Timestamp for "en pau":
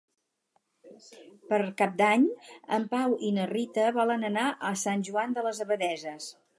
2.79-3.15